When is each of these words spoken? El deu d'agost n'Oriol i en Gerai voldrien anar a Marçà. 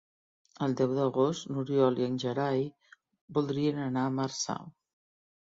El 0.67 0.71
deu 0.77 0.95
d'agost 0.99 1.51
n'Oriol 1.51 1.99
i 2.01 2.07
en 2.07 2.15
Gerai 2.23 2.65
voldrien 3.37 3.83
anar 3.87 4.09
a 4.09 4.17
Marçà. 4.19 4.59